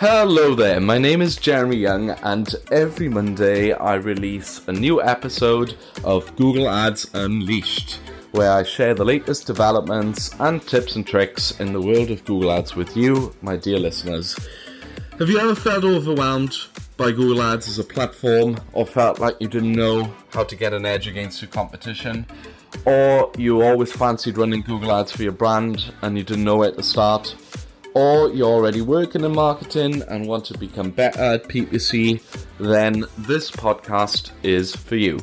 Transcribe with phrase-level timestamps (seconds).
[0.00, 5.74] Hello there, my name is Jeremy Young, and every Monday I release a new episode
[6.04, 7.98] of Google Ads Unleashed,
[8.30, 12.52] where I share the latest developments and tips and tricks in the world of Google
[12.52, 14.38] Ads with you, my dear listeners.
[15.18, 16.56] Have you ever felt overwhelmed
[16.96, 20.72] by Google Ads as a platform, or felt like you didn't know how to get
[20.72, 22.24] an edge against your competition?
[22.84, 26.70] Or you always fancied running Google Ads for your brand and you didn't know where
[26.70, 27.34] to start?
[27.98, 32.22] Or you're already working in marketing and want to become better at PPC,
[32.60, 35.18] then this podcast is for you.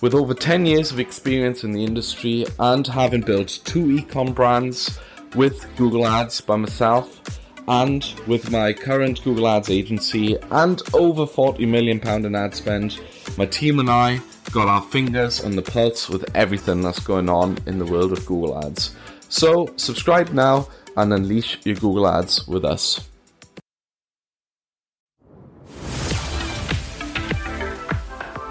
[0.00, 4.98] With over 10 years of experience in the industry and having built two ecom brands
[5.34, 7.20] with Google Ads by myself
[7.68, 12.98] and with my current Google Ads agency and over 40 million pound in ad spend,
[13.36, 17.58] my team and I got our fingers on the pulse with everything that's going on
[17.66, 18.94] in the world of Google Ads.
[19.28, 23.00] So, subscribe now and unleash your Google Ads with us.